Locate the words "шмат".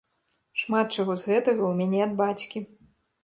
0.61-0.87